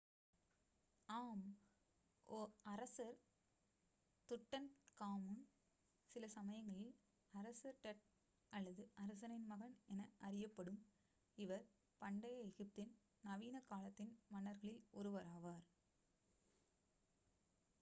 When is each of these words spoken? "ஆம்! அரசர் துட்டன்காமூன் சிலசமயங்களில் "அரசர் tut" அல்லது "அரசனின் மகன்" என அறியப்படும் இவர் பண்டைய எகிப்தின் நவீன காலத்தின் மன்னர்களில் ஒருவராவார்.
"ஆம்! 1.09 1.43
அரசர் 2.65 3.17
துட்டன்காமூன் 4.29 5.43
சிலசமயங்களில் 6.09 6.95
"அரசர் 7.33 7.77
tut" 7.83 7.99
அல்லது 8.53 8.85
"அரசனின் 8.97 9.45
மகன்" 9.45 9.77
என 9.87 9.99
அறியப்படும் 10.21 10.81
இவர் 11.37 11.67
பண்டைய 12.01 12.35
எகிப்தின் 12.47 12.93
நவீன 13.23 13.63
காலத்தின் 13.69 14.13
மன்னர்களில் 14.29 14.83
ஒருவராவார். 14.93 15.65